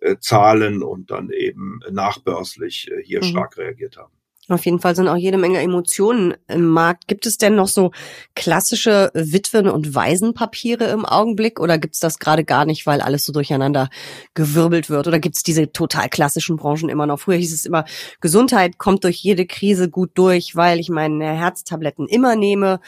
äh, 0.00 0.16
Zahlen 0.18 0.82
und 0.82 1.10
dann 1.10 1.30
eben 1.30 1.80
nachbörslich 1.90 2.90
äh, 2.90 3.02
hier 3.02 3.20
mhm. 3.20 3.28
stark 3.28 3.56
reagiert 3.56 3.96
haben. 3.96 4.19
Auf 4.52 4.64
jeden 4.64 4.80
Fall 4.80 4.96
sind 4.96 5.08
auch 5.08 5.16
jede 5.16 5.38
Menge 5.38 5.60
Emotionen 5.60 6.34
im 6.48 6.66
Markt. 6.66 7.06
Gibt 7.08 7.26
es 7.26 7.38
denn 7.38 7.54
noch 7.54 7.68
so 7.68 7.92
klassische 8.34 9.10
Witwen- 9.14 9.68
und 9.68 9.94
Waisenpapiere 9.94 10.84
im 10.86 11.04
Augenblick 11.04 11.60
oder 11.60 11.78
gibt's 11.78 12.00
das 12.00 12.18
gerade 12.18 12.44
gar 12.44 12.64
nicht, 12.64 12.86
weil 12.86 13.00
alles 13.00 13.24
so 13.24 13.32
durcheinander 13.32 13.88
gewirbelt 14.34 14.90
wird? 14.90 15.06
Oder 15.06 15.20
gibt's 15.20 15.42
diese 15.42 15.72
total 15.72 16.08
klassischen 16.08 16.56
Branchen 16.56 16.88
immer 16.88 17.06
noch? 17.06 17.20
Früher 17.20 17.36
hieß 17.36 17.52
es 17.52 17.64
immer, 17.64 17.84
Gesundheit 18.20 18.78
kommt 18.78 19.04
durch 19.04 19.18
jede 19.18 19.46
Krise 19.46 19.88
gut 19.88 20.10
durch, 20.14 20.56
weil 20.56 20.80
ich 20.80 20.88
meine 20.88 21.32
Herztabletten 21.32 22.08
immer 22.08 22.36
nehme. 22.36 22.80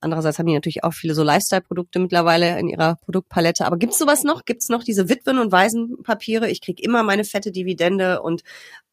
Andererseits 0.00 0.38
haben 0.38 0.46
die 0.46 0.54
natürlich 0.54 0.84
auch 0.84 0.94
viele 0.94 1.14
so 1.14 1.22
Lifestyle-Produkte 1.22 1.98
mittlerweile 1.98 2.58
in 2.58 2.68
ihrer 2.68 2.96
Produktpalette. 2.96 3.66
Aber 3.66 3.76
gibt's 3.76 3.98
sowas 3.98 4.22
noch? 4.22 4.44
Gibt's 4.44 4.68
noch 4.68 4.84
diese 4.84 5.08
Witwen- 5.08 5.38
und 5.38 5.52
Waisenpapiere? 5.52 6.48
Ich 6.48 6.60
krieg 6.60 6.80
immer 6.80 7.02
meine 7.02 7.24
fette 7.24 7.50
Dividende 7.50 8.22
und 8.22 8.42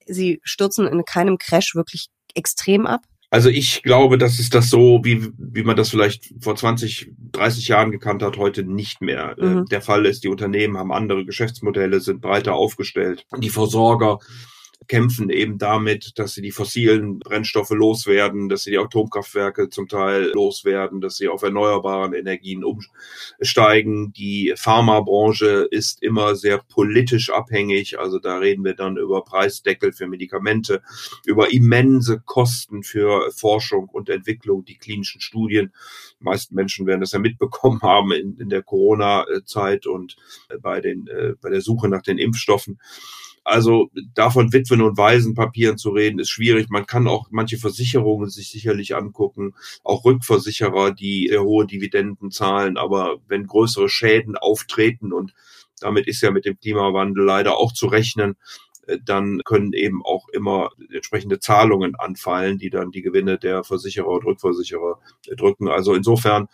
sie 0.05 0.39
stürzen 0.43 0.87
in 0.87 1.03
keinem 1.05 1.37
Crash 1.37 1.75
wirklich 1.75 2.09
extrem 2.35 2.85
ab? 2.85 3.01
Also 3.31 3.49
ich 3.49 3.83
glaube, 3.83 4.17
dass 4.17 4.39
es 4.39 4.49
das 4.49 4.69
so, 4.69 5.01
wie, 5.03 5.29
wie 5.37 5.63
man 5.63 5.75
das 5.75 5.89
vielleicht 5.89 6.33
vor 6.39 6.55
20, 6.55 7.11
30 7.33 7.67
Jahren 7.67 7.91
gekannt 7.91 8.23
hat, 8.23 8.37
heute 8.37 8.63
nicht 8.63 9.01
mehr 9.01 9.35
äh, 9.37 9.45
mhm. 9.45 9.65
der 9.65 9.81
Fall 9.81 10.05
ist. 10.05 10.23
Die 10.23 10.29
Unternehmen 10.29 10.77
haben 10.77 10.93
andere 10.93 11.25
Geschäftsmodelle, 11.25 11.99
sind 11.99 12.21
breiter 12.21 12.53
aufgestellt. 12.53 13.25
Die 13.37 13.49
Versorger 13.49 14.19
kämpfen 14.87 15.29
eben 15.29 15.57
damit, 15.57 16.17
dass 16.19 16.33
sie 16.33 16.41
die 16.41 16.51
fossilen 16.51 17.19
Brennstoffe 17.19 17.71
loswerden, 17.71 18.49
dass 18.49 18.63
sie 18.63 18.71
die 18.71 18.77
Atomkraftwerke 18.77 19.69
zum 19.69 19.87
Teil 19.87 20.31
loswerden, 20.33 21.01
dass 21.01 21.17
sie 21.17 21.27
auf 21.27 21.43
erneuerbaren 21.43 22.13
Energien 22.13 22.63
umsteigen. 22.63 24.13
Die 24.13 24.53
Pharmabranche 24.55 25.67
ist 25.69 26.01
immer 26.01 26.35
sehr 26.35 26.59
politisch 26.59 27.31
abhängig. 27.31 27.99
Also 27.99 28.19
da 28.19 28.37
reden 28.37 28.63
wir 28.63 28.75
dann 28.75 28.97
über 28.97 29.23
Preisdeckel 29.23 29.93
für 29.93 30.07
Medikamente, 30.07 30.81
über 31.25 31.51
immense 31.51 32.19
Kosten 32.19 32.83
für 32.83 33.31
Forschung 33.31 33.89
und 33.89 34.09
Entwicklung, 34.09 34.65
die 34.65 34.77
klinischen 34.77 35.21
Studien. 35.21 35.73
Die 36.19 36.23
meisten 36.23 36.55
Menschen 36.55 36.85
werden 36.85 37.01
das 37.01 37.11
ja 37.11 37.19
mitbekommen 37.19 37.81
haben 37.81 38.11
in, 38.11 38.37
in 38.37 38.49
der 38.49 38.63
Corona-Zeit 38.63 39.87
und 39.87 40.17
bei 40.61 40.81
den, 40.81 41.07
äh, 41.07 41.33
bei 41.41 41.49
der 41.49 41.61
Suche 41.61 41.89
nach 41.89 42.01
den 42.01 42.17
Impfstoffen. 42.17 42.79
Also 43.45 43.91
davon 44.15 44.51
Witwen- 44.51 44.81
und 44.81 44.97
Waisenpapieren 44.97 45.77
zu 45.77 45.91
reden, 45.91 46.17
ist 46.19 46.29
schwierig. 46.29 46.69
Man 46.69 46.87
kann 46.87 47.07
auch 47.07 47.27
manche 47.29 47.59
Versicherungen 47.59 48.29
sich 48.29 48.49
sicherlich 48.49 48.95
angucken, 48.95 49.53
auch 49.83 50.03
Rückversicherer, 50.03 50.91
die 50.91 51.27
sehr 51.29 51.43
hohe 51.43 51.67
Dividenden 51.67 52.31
zahlen. 52.31 52.75
Aber 52.75 53.17
wenn 53.27 53.45
größere 53.45 53.87
Schäden 53.87 54.35
auftreten 54.35 55.13
und 55.13 55.33
damit 55.79 56.07
ist 56.07 56.21
ja 56.21 56.31
mit 56.31 56.45
dem 56.45 56.59
Klimawandel 56.59 57.23
leider 57.23 57.57
auch 57.57 57.71
zu 57.71 57.85
rechnen, 57.85 58.35
äh, 58.87 58.97
dann 59.03 59.41
können 59.45 59.73
eben 59.73 60.03
auch 60.03 60.27
immer 60.29 60.71
entsprechende 60.91 61.39
Zahlungen 61.39 61.95
anfallen, 61.95 62.57
die 62.57 62.71
dann 62.71 62.89
die 62.89 63.03
Gewinne 63.03 63.37
der 63.37 63.63
Versicherer 63.63 64.07
und 64.07 64.25
Rückversicherer 64.25 64.99
drücken. 65.35 65.67
Also 65.67 65.93
insofern 65.93 66.47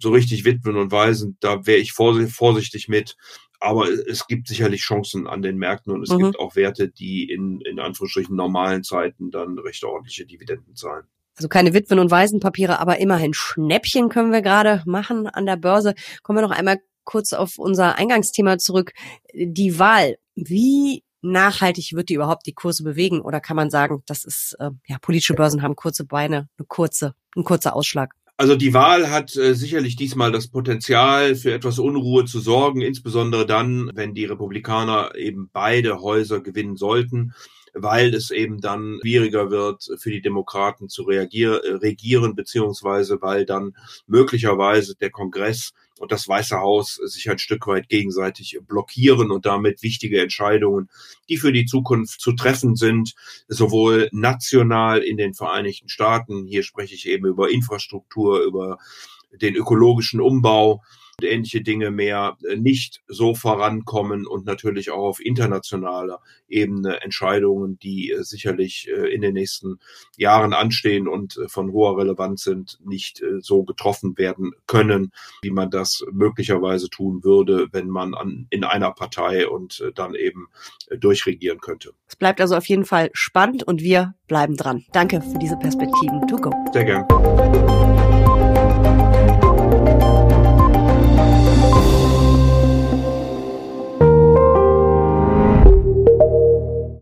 so 0.00 0.10
richtig 0.10 0.44
Witwen 0.44 0.76
und 0.76 0.90
Waisen, 0.90 1.36
da 1.40 1.66
wäre 1.66 1.78
ich 1.78 1.92
vorsichtig 1.92 2.88
mit. 2.88 3.16
Aber 3.62 3.88
es 3.88 4.26
gibt 4.26 4.48
sicherlich 4.48 4.80
Chancen 4.80 5.28
an 5.28 5.40
den 5.40 5.56
Märkten 5.56 5.92
und 5.92 6.02
es 6.02 6.10
mhm. 6.10 6.18
gibt 6.18 6.40
auch 6.40 6.56
Werte, 6.56 6.88
die 6.88 7.30
in, 7.30 7.60
in 7.60 7.78
Anführungsstrichen 7.78 8.34
normalen 8.34 8.82
Zeiten 8.82 9.30
dann 9.30 9.56
recht 9.56 9.84
ordentliche 9.84 10.26
Dividenden 10.26 10.74
zahlen. 10.74 11.04
Also 11.36 11.48
keine 11.48 11.72
Witwen- 11.72 12.00
und 12.00 12.10
Waisenpapiere, 12.10 12.80
aber 12.80 12.98
immerhin 12.98 13.34
Schnäppchen 13.34 14.08
können 14.08 14.32
wir 14.32 14.42
gerade 14.42 14.82
machen 14.84 15.28
an 15.28 15.46
der 15.46 15.56
Börse. 15.56 15.94
Kommen 16.24 16.38
wir 16.38 16.42
noch 16.42 16.50
einmal 16.50 16.78
kurz 17.04 17.32
auf 17.32 17.56
unser 17.56 17.96
Eingangsthema 17.96 18.58
zurück. 18.58 18.92
Die 19.32 19.78
Wahl. 19.78 20.16
Wie 20.34 21.04
nachhaltig 21.20 21.92
wird 21.92 22.08
die 22.08 22.14
überhaupt 22.14 22.46
die 22.46 22.54
Kurse 22.54 22.82
bewegen? 22.82 23.20
Oder 23.20 23.40
kann 23.40 23.56
man 23.56 23.70
sagen, 23.70 24.02
das 24.06 24.24
ist, 24.24 24.56
äh, 24.58 24.70
ja, 24.86 24.98
politische 25.00 25.34
Börsen 25.34 25.62
haben 25.62 25.76
kurze 25.76 26.04
Beine, 26.04 26.48
eine 26.58 26.66
kurze, 26.66 27.14
ein 27.36 27.44
kurzer 27.44 27.76
Ausschlag? 27.76 28.14
Also 28.42 28.56
die 28.56 28.74
Wahl 28.74 29.08
hat 29.08 29.36
äh, 29.36 29.54
sicherlich 29.54 29.94
diesmal 29.94 30.32
das 30.32 30.48
Potenzial, 30.48 31.36
für 31.36 31.52
etwas 31.52 31.78
Unruhe 31.78 32.24
zu 32.24 32.40
sorgen, 32.40 32.80
insbesondere 32.80 33.46
dann, 33.46 33.88
wenn 33.94 34.14
die 34.14 34.24
Republikaner 34.24 35.14
eben 35.14 35.48
beide 35.52 36.00
Häuser 36.00 36.40
gewinnen 36.40 36.76
sollten, 36.76 37.34
weil 37.72 38.12
es 38.12 38.32
eben 38.32 38.60
dann 38.60 38.98
schwieriger 39.00 39.52
wird 39.52 39.88
für 39.96 40.10
die 40.10 40.22
Demokraten 40.22 40.88
zu 40.88 41.04
reagieren, 41.04 41.60
äh, 41.62 41.74
regieren, 41.74 42.34
beziehungsweise 42.34 43.22
weil 43.22 43.46
dann 43.46 43.76
möglicherweise 44.08 44.96
der 44.96 45.10
Kongress 45.10 45.72
und 46.02 46.10
das 46.10 46.26
Weiße 46.26 46.58
Haus 46.58 46.96
sich 46.96 47.30
ein 47.30 47.38
Stück 47.38 47.68
weit 47.68 47.88
gegenseitig 47.88 48.58
blockieren 48.66 49.30
und 49.30 49.46
damit 49.46 49.84
wichtige 49.84 50.20
Entscheidungen, 50.20 50.90
die 51.28 51.36
für 51.36 51.52
die 51.52 51.64
Zukunft 51.64 52.20
zu 52.20 52.32
treffen 52.32 52.74
sind, 52.74 53.14
sowohl 53.46 54.08
national 54.10 54.98
in 54.98 55.16
den 55.16 55.32
Vereinigten 55.32 55.88
Staaten, 55.88 56.44
hier 56.44 56.64
spreche 56.64 56.96
ich 56.96 57.06
eben 57.06 57.26
über 57.26 57.52
Infrastruktur, 57.52 58.42
über 58.42 58.78
den 59.30 59.54
ökologischen 59.54 60.20
Umbau, 60.20 60.82
ähnliche 61.20 61.62
Dinge 61.62 61.90
mehr 61.90 62.36
äh, 62.48 62.56
nicht 62.56 63.02
so 63.06 63.34
vorankommen 63.34 64.26
und 64.26 64.46
natürlich 64.46 64.90
auch 64.90 65.04
auf 65.04 65.24
internationaler 65.24 66.20
Ebene 66.48 67.02
Entscheidungen, 67.02 67.78
die 67.78 68.10
äh, 68.10 68.22
sicherlich 68.22 68.88
äh, 68.88 69.12
in 69.12 69.20
den 69.20 69.34
nächsten 69.34 69.78
Jahren 70.16 70.52
anstehen 70.52 71.08
und 71.08 71.38
von 71.48 71.72
hoher 71.72 71.98
Relevanz 71.98 72.42
sind, 72.42 72.78
nicht 72.84 73.22
so 73.40 73.64
getroffen 73.64 74.16
werden 74.18 74.52
können, 74.66 75.12
wie 75.42 75.50
man 75.50 75.70
das 75.70 76.04
möglicherweise 76.12 76.88
tun 76.90 77.24
würde, 77.24 77.68
wenn 77.72 77.88
man 77.88 78.14
an, 78.14 78.46
in 78.50 78.64
einer 78.64 78.92
Partei 78.92 79.48
und 79.48 79.82
dann 79.94 80.14
eben 80.14 80.48
durchregieren 80.98 81.60
könnte. 81.60 81.92
Es 82.06 82.16
bleibt 82.16 82.40
also 82.40 82.56
auf 82.56 82.66
jeden 82.66 82.84
Fall 82.84 83.10
spannend 83.12 83.62
und 83.62 83.82
wir 83.82 84.14
bleiben 84.28 84.56
dran. 84.56 84.84
Danke 84.92 85.20
für 85.20 85.38
diese 85.38 85.56
Perspektiven. 85.56 86.26
To 86.28 86.36
go. 86.36 86.52
Sehr 86.72 86.84
gern. 86.84 88.01